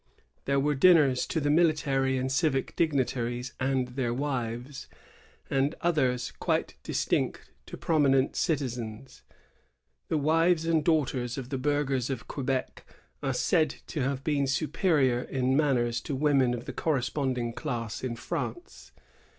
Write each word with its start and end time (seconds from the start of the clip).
There 0.45 0.59
were 0.59 0.73
dinners 0.73 1.27
to 1.27 1.39
the 1.39 1.51
military 1.51 2.17
and 2.17 2.31
civic 2.31 2.75
digni 2.75 3.05
taries 3.05 3.51
and 3.59 3.89
their 3.89 4.11
wives, 4.11 4.87
and 5.47 5.75
others, 5.79 6.31
quite 6.39 6.73
distinct, 6.81 7.51
to 7.67 7.77
prominent 7.77 8.35
citizens. 8.35 9.21
The 10.07 10.17
wives 10.17 10.65
and 10.65 10.83
daughters 10.83 11.37
of 11.37 11.49
the 11.49 11.59
burghers 11.59 12.09
of 12.09 12.27
Quebec 12.27 12.83
are 13.21 13.31
said 13.35 13.75
to 13.85 14.01
have 14.01 14.23
been 14.23 14.47
superior 14.47 15.21
in 15.21 15.55
manners 15.55 16.01
to 16.01 16.15
women 16.15 16.55
of 16.55 16.65
the 16.65 16.73
corresponding 16.73 17.53
class 17.53 18.03
in 18.03 18.15
France. 18.15 18.91